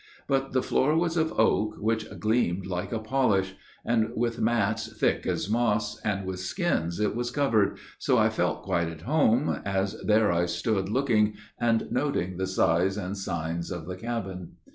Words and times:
But 0.25 0.51
the 0.53 0.63
floor 0.63 0.97
was 0.97 1.15
of 1.15 1.31
oak, 1.39 1.75
which 1.77 2.07
gleamed 2.19 2.65
like 2.65 2.91
a 2.91 2.97
polish; 2.97 3.53
And 3.85 4.09
with 4.15 4.39
mats 4.41 4.91
thick 4.99 5.27
as 5.27 5.47
moss, 5.47 5.99
and 6.01 6.25
with 6.25 6.39
skins 6.39 6.99
it 6.99 7.15
was 7.15 7.29
covered, 7.29 7.77
So 7.99 8.17
I 8.17 8.29
felt 8.29 8.63
quite 8.63 8.89
at 8.89 9.01
home, 9.01 9.61
as 9.63 10.01
there 10.01 10.31
I 10.31 10.47
stood 10.47 10.89
looking, 10.89 11.35
And 11.59 11.87
noting 11.91 12.37
the 12.37 12.47
size 12.47 12.97
and 12.97 13.15
signs 13.15 13.69
of 13.69 13.85
the 13.85 13.95
cabin. 13.95 14.53